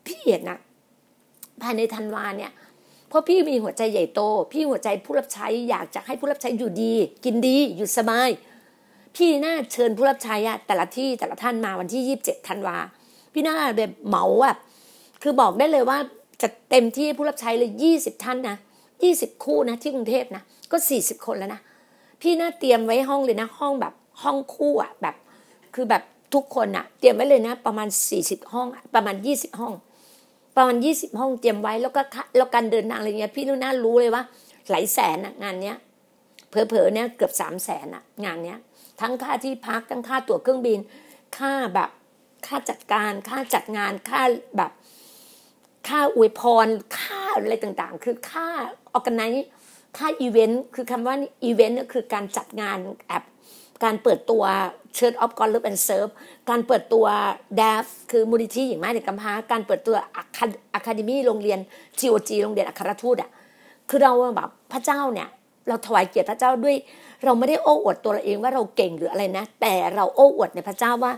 [0.07, 0.57] พี่เห็นนะ
[1.61, 2.51] ภายในธันวาเนี่ย
[3.09, 6.93] เพราะพี่มีหัวใจใหญ่โต พี่หัวใจผู้รับใช้อยากจะให้ผู้รับใช้อยู่ดี
[7.25, 8.29] กินดีอยู่สบาย
[9.15, 12.77] พี่น่าเชิญผู้รับใช้อะแต่ละที่แต่ละท่านมาวันที่ยี่สิบเจ็ดธันวา
[13.33, 14.55] พี่น่าแบบเหมาอะ
[15.21, 15.97] คือบอกได้เลยว่า
[16.41, 18.57] จะเต็มที่ผู้รับใช้เลยยี่สิบท่านนะ
[19.05, 21.61] ยี่สิบคู่นะที่กรุงเทพนะก็สี่สิบคนแล้วนะ
[22.21, 25.15] พี่น่าเตรียมไว้ห้องเลยนะ ห้องแบบห้องคู่อะแบบ
[25.75, 29.73] คือแบบทุกคนอะเตรียมไว้เลยนะ ประมาณสี่สิบห้องประมาณยี่สิบห้อง
[30.55, 32.01] ประมาณยี่สิบห้องเตรียมไว้แล้วก็
[32.35, 34.23] แล้วการเดินทางอะไรเงี้ยพี่นุ่นน่ารู้เลยว่า
[34.69, 35.75] หลายแสนอะงานเนี้ย
[36.49, 38.59] เผลอๆเนี่ยเกือบสามแสนอะงานเนี้ย
[39.01, 40.79] ทั้งค่าที่พักทั้งค่าตั๋วเครื่องบิน
[41.37, 41.89] ค่าแบบ
[42.47, 44.21] ค่าจัดการค่าจัดงานค่า
[44.57, 44.71] แบบ
[45.87, 46.67] ค่าอวยพร
[46.99, 48.47] ค่าอะไรต่างๆ คือค่า
[48.93, 49.23] organize
[49.97, 53.23] ค่าอีเวนต์ คือคำว่าอีเวนต์ก็คือการจัดงานแอบ
[53.83, 54.43] การเปิดตัว
[54.97, 56.11] Church of God Love and Serve
[56.49, 57.05] การเปิดตัว
[57.59, 61.59] DAF คือมูลนิธิหญิงไม้เด็กกำพร้าการเปิดตัวอะคาเดมี่โรงเรียน
[61.99, 63.29] GOG โรงเรียนอัครทูตอะ
[63.89, 65.27] คือเราแบบพระเจ้าเนี่ย
[65.67, 66.75] เราถวายเกียรติพระเจ้าด้วย
[67.23, 71.11] เราไม่ได้โอ้อวดตัวเราเองว่าเราเก่งหรืออะไรนะ แต่เราโอ้อวดในพระเจ้าว่า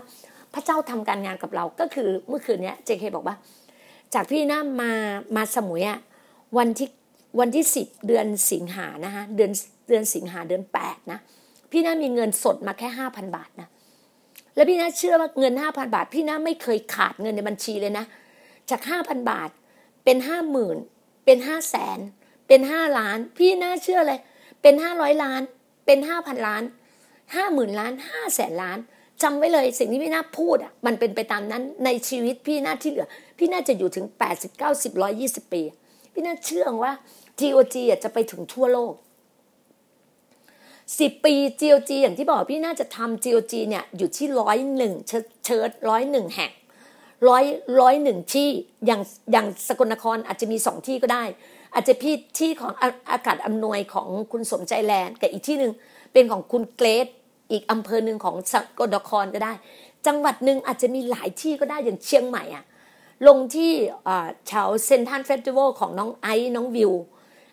[0.54, 3.36] พระเจ้าทำการงานกับเราก็คือเมื่อคืนนี้เจเคบอกว่า
[4.14, 4.92] จากพี่น้ามา
[5.36, 5.98] มาสมุยอะ
[6.58, 6.88] วันที่
[7.40, 9.50] วันที่สิบเดือนสิงหานะคะเดือน
[9.88, 11.18] เดือนสิงหาเดือนแปดนะ
[11.72, 13.68] พี่น้ามีเงินสดมาแค่ห้าพันบาทนะ
[14.54, 18.04] แล้วพี่น้าเชื่อว่าเงินห้าพันบาท พี่น้าไม่เคยขาดเงินในบัญชีเลยนะ
[18.70, 19.50] จากห้าพันบาท
[20.04, 20.76] เป็นห้าหมื่น
[21.24, 21.98] เป็นห้าแสน
[22.48, 24.20] เป็นห้าล้าน พี่น้าเชื่อเลย
[24.62, 25.42] เป็นห้าร้อยล้าน
[25.86, 26.62] เป็นห้าพันล้าน
[27.34, 28.78] ห้าหมื่นล้านห้าแสนล้าน
[29.22, 35.62] จำไว้เลยสิ่งที่พี่นาพูดอะมันเป็นไปตามนั้นในชีวิตพี่นาที่เหลือ พี่นาจะอยู่ถึงแปดสิบเก้าสิบร้อยยี่สิบปี
[36.12, 36.92] พี่นาเชื่อว่า
[37.40, 38.94] GOG จะไปถึงทั่วโลก
[41.00, 44.92] สิบปี GOG อย่างที่บอกพี่น่าจะทำ GOG เนี่ยอยู่ที่ร้อยหนึ่ง
[45.44, 46.52] เชิดร้อยหนึ่งแห่ง
[47.28, 47.44] ร้อย
[47.80, 48.48] ร้อยหนึ่งที่
[48.86, 49.00] อย่าง
[49.32, 51.24] อย่างสกลนครอาจจะมีสองที่ก็ได้
[51.74, 52.72] อาจจะพี่ที่ของ
[53.12, 55.72] อากาศอำนวยของคุณสมใจแลนด์กับอีกที่หนึ่ง
[56.12, 57.06] เป็นของคุณเกรด
[57.50, 59.52] อีกอำเภอหนึ่งของสกลนครก็ได้
[60.06, 62.64] จังหวัดหนึ่งอาจจะมีหลายที่ก็ได้อย่างเชียงใหม่อะ
[63.28, 63.72] ลงที่
[64.50, 66.92] Church Central Festival ของน้องไอซ์น้องวิว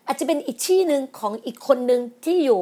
[0.06, 2.60] อาจจะเป็นอีกที่หนึ่งของอีกคนหนึ่งที่อยู่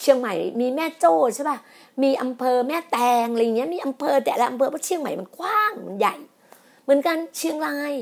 [0.00, 1.58] เชียงใหม่มีแม่โจ้ใช่ป่ะ
[2.02, 6.14] มีอำเภอแม่แตงอะไรเงี้ยมีอำเภอแต่ละอำเภอเพราะเชียงใหม่มันกว้างมันใหญ่
[6.82, 7.92] เหมือนกันเชียงราย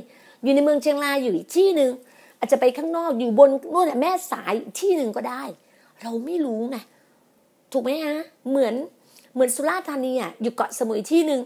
[0.42, 1.90] อยู่ในเมืองเชียงรายอยู่อีกที่หนึ่ง
[2.38, 5.42] อาจจะไปข้างนอกอยู่บนนู่นแม่สายที่หนึ่งก็ได้
[6.02, 6.76] เราไม่รู้ไง
[7.72, 8.16] ถูกไหมฮะ
[8.48, 8.74] เหมือน
[9.34, 11.40] เหมือนสุราษฎร์ธานีอะอยู่เกาะสมุยที่หนึ่ง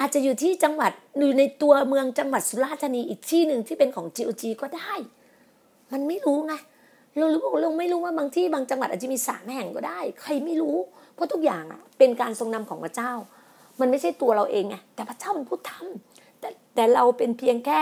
[0.00, 4.92] อาจจะอยู่ที่จังหวัดอยู่ในตัวเมืองจังหวัดสุราษฎร์ธานีอีกที่หนึ่งที่เป็นของ GOG ก็ได้
[5.92, 6.54] มันไม่รู้ไง
[7.18, 10.76] เรารู้เราไม่รู้ว่าบางที่บางจังหวัดอาจจะมีสามแห่งก็ได้ ใครไม่รู้
[11.14, 13.12] เพราะทุกอย่างอะเป็นการทรงนำของพระเจ้า
[13.80, 17.80] มันไม่ใช่ตัวเราเองไงแต่พระเจ้ามันพูดทำแต่แต่เราเป็นเพียงแค่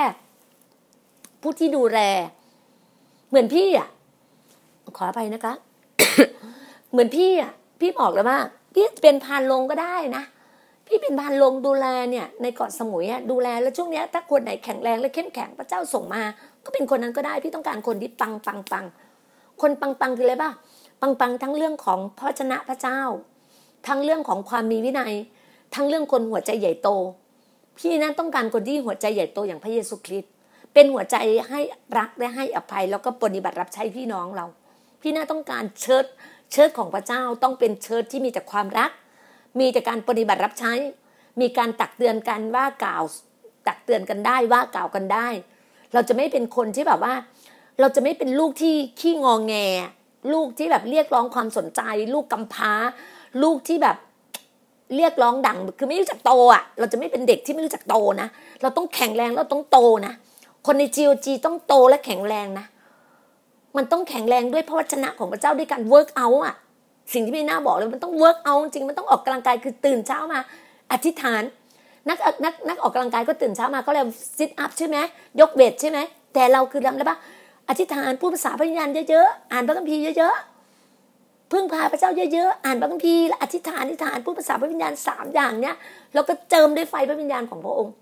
[1.42, 1.98] ผู้ที่ดูแล
[3.28, 3.88] เหมือนพี่อะ
[4.96, 5.54] ขออภัยนะคะ
[6.92, 8.38] เหมือนพี่อะพี่บอกแล้วว่า
[8.74, 10.22] พี่เป็นพานลงก็ได้นะ
[10.86, 16.22] พี่เป็นพานลงดูแลเนี่ย ในเกาะสมุยอะดูแลแล้วช่วงเนี้ยถ้าคนไหนแข็งแรงและเข้มแข็งพระเจ้าส่งมา
[16.64, 18.84] ก็เป็นคนนั้นก็ได้พี่ต้องการคนที่ปังปังปัง
[19.60, 20.50] คนปังปังคืออะไรบ้า
[21.00, 23.00] ปังปังทั้งเรื่องของพระชนะพระเจ้า
[23.86, 25.14] ทั้งเรื่องของความมีวินัย
[25.74, 26.88] ทั้งเรื่องคนหัวใจใหญ่โต
[27.78, 30.30] พี่นั้นต้องการคนที่หัวใจใหญ่โตอย่างพระเยซูคริสต์
[30.74, 31.16] เป็นหัวใจ
[31.48, 31.60] ให้
[31.98, 34.46] รักและให้อภัย แล้วก็ปฏิบัติรับใช้พี่น้องเรา
[35.02, 36.04] พี่น่าต้องการเชิด
[36.52, 38.90] เชิดของพระเจ้าต้องเป็นเชิดที่มีแต่ความรัก
[39.60, 40.72] มีแต่การปฏิบัติรับใช้
[41.40, 43.02] มีการตักเตือนกันว่ากล่าว
[43.66, 45.28] ตักเตือนกันได้ว่ากล่าวกันได้
[45.92, 47.14] เราจะไม่เป็นคนที่แบบว่า
[47.80, 49.54] เราจะไม่เป็นลูกที่ขี้งองแง
[50.32, 51.80] ลูกที่แบบเรียกร้องความสนใจ
[52.14, 52.72] ลูกกำพร้า
[53.42, 53.96] ลูกที่แบบ
[54.96, 58.28] เรียกร้องดังคือไม่รู้จักโตอะ เราจะไม่เป็นเด็กที่ไม่รู้จักโตนะ
[58.62, 60.12] เราต้องแข็งแรงเราต้องโตนะ
[60.66, 62.66] คนใน GOG ต้องโตและแข็งแรงนะ
[63.76, 66.56] มันต้องแข็งแรงด้วยพระวจนะของพระเจ้าด้วยการ work out อะ
[67.12, 70.40] สิ่งที่พี่หน้าบอกเลยมันต้อง work out จริงมันต้องออกกำลังกายคือตื่นเช้ามา
[70.92, 71.42] อธิษฐาน
[72.08, 74.04] นักนักนักออกกำลังกายก็ตื่นเช้ามาก็เลย
[74.38, 74.96] sit up ใช่ไหม
[75.40, 75.98] ยกเวทใช่ไหม
[76.34, 77.18] แต่เราคือทำอะไรบ้าง
[77.68, 85.76] อธิษฐานพูดภาษาพระวิญญาณเยอะๆอ่านพระคัมภีร์เยอะๆพึ่งพาพระเจ้าเยอะๆอ่านพระคัมภีร์และอธิษฐานอธิษฐานพูดภาษาพระวิญญาณสามอย่างเนี้ย
[86.14, 87.94] แล้วก็เจิมด้วยไฟพระวิญญาณของพระองค์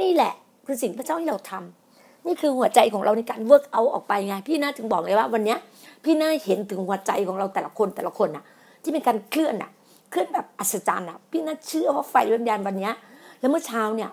[0.00, 0.32] นี่แหละ
[0.66, 1.79] คือสิ่งพระเจ้าให้เราทำ
[2.26, 5.58] นี่คือหัวใจของเราในการ work out ออกไปไง พี่น่าถึงบอกเลยว่าวันเนี้ย
[6.04, 8.44] พี่น่าเห็นถึงหัวใจของเราแต่ละคนแต่ละคนน่ะ
[8.82, 9.70] ที่เป็นการเคลื่อนน่ะ
[10.10, 12.92] เคลื่อนแบบอัศจรรย์น่ะ พี่น่าเชื่อว่าไฟวิญญาณวันเนี้ย
[13.40, 14.10] แล้วเมื่อเช้าเนี่ย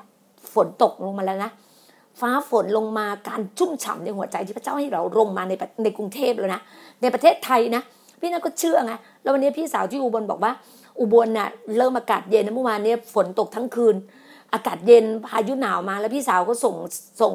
[0.54, 1.52] ฝนตกลงมาแล้วนะ
[2.20, 6.62] ฟ้าฝนลงมาการชุ่มฉ่ำในหัวใจที่พระเจ้าให้เราลงมาในในกรุงเทพแล้วนะ
[7.02, 7.82] ในประเทศไทยนะ
[8.20, 10.52] พี่น่าก็เชื่อไงแล้ววันนี้พี่สาวที่อุบลบอกว่า
[11.00, 13.96] อุบลน่ะเริ่มอากาศเย็นนะเมื่อวานนี้ฝนตกทั้งคืน
[14.54, 16.76] อากาศเย็นพายุหนาวมาแล้วพี่สาวก็ส่ง
[17.22, 17.34] ส่ง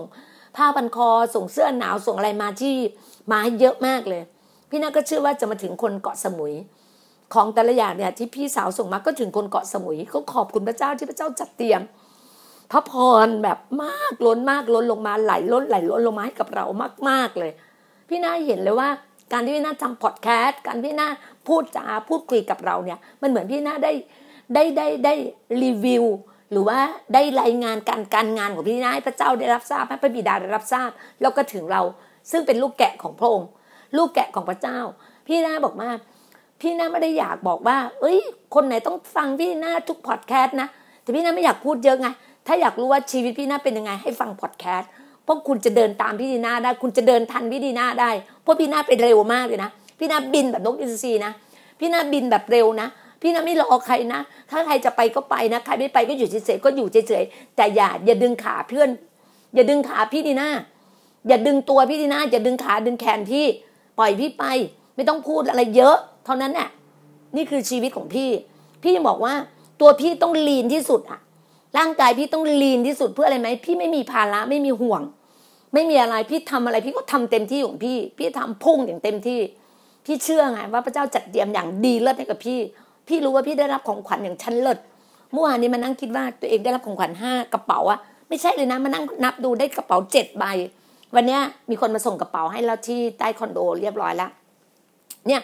[0.57, 2.75] ผ้าพันคอส่งเสื้อหนาวส่งอะไรมาที่
[3.31, 4.23] มาให้เยอะมากเลย
[4.71, 6.55] พี่นาก็เชื่อว่าจะมาถึงคนเกาะสมุย
[7.35, 11.81] ของแต่ละอย่างเนี่ยที่พี่สาวส่งมาก็ถึงคนเกาะสมุยก็ขอบคุณพระเจ้าที่พระเจ้าจัดเตรียม
[12.71, 12.93] พระพ
[13.27, 16.65] รแบบมากล้นมากล้นลงมาไหลล้นไหลล้นลงมาให้กับเรา
[17.09, 17.53] มาก ๆเลย
[18.09, 18.89] พี่นาเห็นเลยว่า
[19.33, 21.09] การที่พี่นาทำพอดแคสต์การพี่นา
[21.47, 23.93] พูดจาพูดคุยกับเราเนี่ย มันเหมือนพี่นาได้
[24.55, 25.15] ได้ได้ได้
[25.63, 26.05] รีวิว
[26.53, 26.79] หรือว่า
[27.15, 31.83] ได้รายงานการการงานของพี่นาให้พระเจ้าได้รับทราบให้พระบิดาได้รับทราบ แล้วก็ถึงเรา
[32.31, 33.49] ซึ่งเป็นลูกแกะของพระองค์
[33.97, 34.79] ลูกแกะของพระเจ้า
[35.27, 35.89] พี่นาบอกมา
[36.61, 38.19] พี่นาไม่ได้อยากบอกว่า เอ้ย
[38.55, 40.69] คนไหนต้องฟังพี่นาทุกพอดแคสต์นะ
[41.03, 42.09] แต่พี่นาไม่อยากพูดเยอะไง
[42.47, 44.91] ถ้าอยากรู้ว่าชีวิตพี่นาเป็นยังไงให้ฟังพอดแคสต์
[45.25, 48.11] เพราะคุณจะเดินตามพี่ดีนาได้ คุณจะเดินทันพี่ดีนาได้
[48.43, 51.33] เพราะพี่นาเป็นเร็วมากเลยนะพี่นาบินแบบนกอินทรีนะ
[51.79, 52.89] พี่นาบินแบบเร็วนะ
[53.23, 58.91] พี่น่าไม่รอใครนะ ถ้าใครจะไปก็ไปนะ ใครไม่ไปก็อยู่เฉยๆก็อยู่เฉยๆแต่อย่าอย่าดึงขาเพื่อน
[59.55, 60.49] อย่าดึงขาพี่ดีนา
[61.29, 63.47] อย่าดึงตัวพี่ดีนาอย่าดึงขาดึงแขนพี่
[63.99, 64.45] ปล่อยพี่ไป
[64.95, 66.69] ไม่ต้องพูดอะไรเยอะ เท่านั้นแหละ
[67.37, 68.31] นี่คือชีวิตของพี่
[68.83, 69.35] พี่บอกว่า
[69.81, 71.21] ตัวพี่ต้องลีนที่สุดอะ
[71.79, 75.03] ร่างกายพี่ต้องลีนที่สุดเพื่ออะไรไหมพี่ไม่มีภาระไม่มีห่วง
[75.75, 79.41] ไม่มีอะไรพี่ทำอะไรพี่ก็ทำเต็มที่ของพี่ พี่ทำพุ่งอย่างเต็มที่
[80.05, 82.59] พี่เชื่อไงว่าพระเจ้าจัดเตรียมอย่างดีเลิศให้กับพี่
[83.09, 84.79] พี่รู้ว่าพี่ได้รับของขวัญอย่างชั้นเลิศ
[85.33, 90.45] เมื่อวานนี้มานั่งคิดว่าตัวเองได้รับของขวัญห้ากระเป๋าอะไม่ใช่เลยนะมานั่งนับดูได้กระเป๋าเจ็ดใบ
[91.15, 91.39] วันนี้
[91.71, 94.31] มีคนมาส่งกระเป๋าให้แล้วที่ใต้คอนโดเรียบร้อยแล้ว
[95.27, 95.43] เนี่ย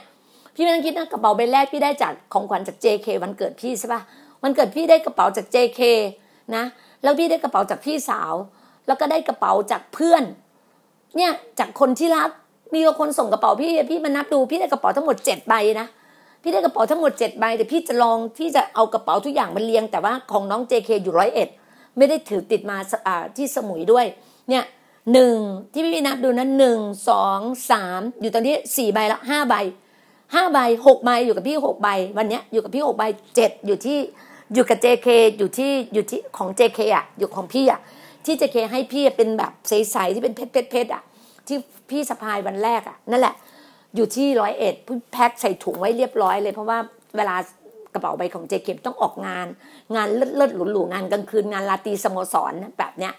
[0.55, 4.01] พี่ไม่ต้องคิดนะกระเป๋าใบแรกพี่ได้จากของขวัญจาก JK วันเกิดพี่ใช่ปะ
[4.42, 5.81] วันเกิดพี่ได้กระเป๋าจาก JK
[6.55, 6.64] นะ
[7.03, 8.35] แล้วพี่ได้กระเป๋าจากพี่สาว
[8.87, 10.23] แล้วก็ได้กระเป๋าจากเพื่อน
[11.16, 12.31] เนี่ยจากคนที่รัก
[12.75, 15.87] มีคนส่งกระเป๋าพี่พี่มานับดูพี่ได้กระเป๋าทั้งหมดเจ็ดใบนะ
[16.42, 21.48] พี่ได้กระเป๋าทั้งหมดเจ็ดใบแต่พี่จะลองที่จะเอากระเป๋าทุกอย่างมาเรียง แต่ว่าของน้อง JK อยู่ร้อยเอ็ด
[21.96, 22.77] ไม่ได้ถือติดมา
[23.37, 24.07] ที่สมุยด้วย
[24.48, 24.64] เนี่ย
[25.12, 25.37] หนึ่ง
[25.72, 29.55] ที่พี่นับดูนะหนึ่งสองสามอยู่ตอนนี้สี่ใบแล้วห้าใบ
[30.35, 33.05] ห้าใบหกใบอยู่กับพี่หกใบวันเนี้ยอยู่กับพี่หกใบ
[33.37, 33.98] เจ็ดอยู่ที่
[34.55, 37.81] อยู่กับ JK อยู่ที่อยู่ที่ของ JK อะอยู่ของพี่อะ
[38.24, 41.03] ที่ JK ให้พี่เป็นแบบใสๆที่เป็นเพชรเพชรเพชรอะ
[41.46, 41.57] ที่
[41.90, 43.35] พี่สะพายวันแรกอะนั่นแหละ
[43.96, 46.79] อยู่ที่ร้อยเอ็ดพี่แพ็คใส่ถุงไว้เรียบร้อยเลย เพราะว่า
[47.16, 47.37] เวลา
[47.94, 49.46] กระเป๋าใบของ JK ต้องออกงาน
[49.94, 53.12] งานเลิศเลิศหรูๆงานกลางคืนงานลาตีสโมสรแบบเนี้ย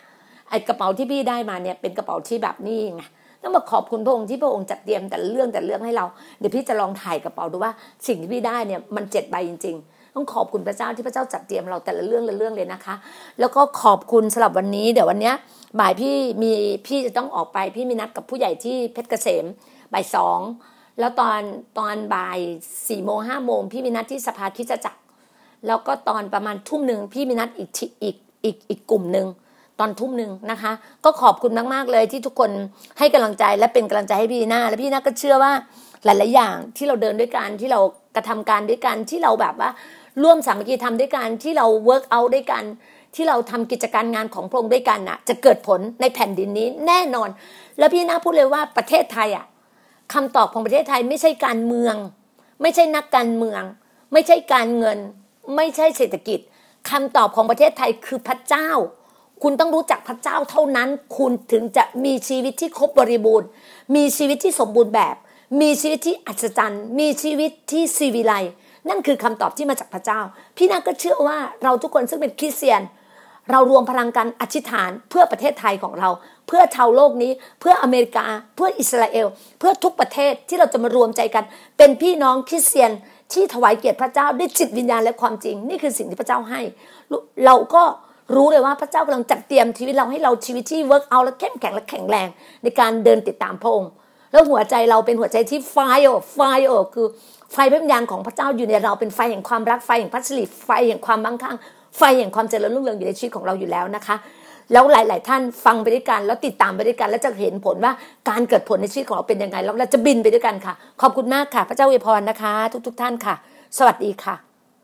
[0.50, 3.04] ไอกระเป๋าที่พี่ได้มาเนี่ยเป็นกระเป๋าที่แบบนี้ไง
[3.44, 6.06] ต้องมาขอบคุณพระองค์ที่พระองค์จัดเตรียมแต่เรื่องแต่เรื่องให้เรา
[6.40, 7.72] เดี๋ยวพี่จะลองถ่ายกระเป๋าดูว่า
[8.08, 12.96] สิ่งที่พี่ได้เนี่ยมันเจ็ดใบจริง ๆ ต้องขอบคุณพระเจ้าที่พระเจ้าจัดเตรียมเราแต่ละเรื่องละเรื่องเลยนะคะ
[13.40, 15.36] แล้วก็ขอบคุณสำหรับวันนี้ เดี๋ยววันเนี้ย
[15.80, 16.52] บ่ายพี่มี
[16.88, 19.46] พี่จะต้องออกไปพี่มีนัดกับผู้ใหญ่ที่เพชรเกษม
[19.94, 20.40] บ่ายสอง
[21.00, 21.42] แล้วตอน
[21.80, 22.40] ตอนบ่าย
[22.88, 25.02] สี่โมงห้าโมงพี่มีนัดที่สภาคิดจักร
[25.68, 29.28] แล้วก็ตอนประมาณทุ่มหนึ่งพี่มีนัดอีกทีอีกอีกอีกกลุ่มหนึ่ง
[29.80, 30.72] ตอนทุ่มหนึ่งนะคะ
[31.06, 32.52] ก็ขอบคุณมากๆเลยที่ทุกคน
[33.00, 35.54] ให้กำลังใจและเป็นกำลังใจให้พี่หน้า และพี่หน้าก็เชื่อว่า
[36.06, 37.80] หลายๆอย่างที่เราเดินด้วยกันที่เรา
[38.16, 39.70] กระทำการด้วยกันที่เราแบบว่า
[40.24, 42.64] ร่วมสามัคคีทำด้วยกันที่เรา work out ด้วยกัน
[43.16, 47.30] ที่เราทำกิจการงานของพระองค์ด้วยกันน่ะ จะเกิดผลในแผ่นดินนี้แน่นอน
[47.80, 49.46] แล้วพี่น่าพูดเลยว่าประเทศไทยอะ
[50.14, 51.96] คำตอบของประเทศไทยไม่ใช่การเมือง
[52.62, 53.62] ไม่ใช่นักการเมือง
[54.14, 54.98] ไม่ใช่การเงิน
[55.56, 56.40] ไม่ใช่เศรษฐกิจ
[56.90, 58.70] คำตอบของประเทศไทยคือพระเจ้า
[59.44, 63.48] คุณต้องรู้จักพระเจ้าเท่านั้น คุณถึงจะมีชีวิตที่ครบบริบูรณ์
[63.96, 65.16] มีชีวิตที่สมบูรณ์แบบ
[65.62, 68.34] มีชีวิตที่อัศจรรย์ มีชีวิตที่ซีวิไล
[68.90, 70.20] นั่นคือคำตอบที่มาจากพระเจ้า
[70.58, 72.82] พี่นาก็เชื่อว่าเราทุกคนซึ่งเป็นคริสเตียน
[73.52, 76.10] เรารวมพลังกันอธิษฐานเพื่อประเทศไทยของเรา
[76.50, 79.28] เพื่อชาวโลกนี้ เพื่ออเมริกา เพื่ออิสราเอล
[79.60, 81.44] เพื่อทุกประเทศที่เราจะมารวมใจกัน
[81.78, 82.92] เป็นพี่น้องคริสเตียน
[83.34, 86.62] ที่ถวายเกียรติพระเจ้าด้วยจิตวิญญาณและความจริง นี่คือสิ่งที่พระเจ้าให้
[87.46, 87.84] เราก็
[88.36, 92.28] รู้เลยว่าพระเจ้ากำลังจัดเตรียมชีวิตเราให้เราชีวิตที่ work out และเข้มแข็งและแข็งแรง
[92.64, 93.92] ในการเดินติดตามพระองค์
[94.32, 95.84] แล้วหัวใจเราเป็นหัวใจที่ fire
[96.20, 97.08] fire คือ
[97.54, 101.58] ไฟพระวิญญาณของพระเจ้าอยู่ในเราเป็นไฟแห่งความรักไฟแห่งพระสิริไฟแห่งความมั่งคั่ง
[101.98, 104.16] ไฟแห่งความเจริญรุ่งเรืองอยู่ในชีวิตของเราอยู่แล้วนะคะ
[104.72, 107.94] แล้วหลาย ๆ ท่านฟังไปด้วยกันแล้วติดตามไปด้วยกัน แล้วจะเห็นผลว่า
[108.30, 112.54] การเกิดผลในชีวิตของเราเป็นยังไงแล้วเราจะบินไปด้วยกันค่ะ ขอบคุณมากค่ะ พระเจ้าอวยพรนะคะ
[112.88, 113.36] ทุก ๆ ท่านค่ะ
[113.78, 114.49] สวัสดีค่ะ